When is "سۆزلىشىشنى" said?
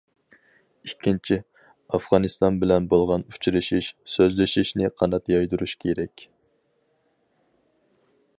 4.15-4.91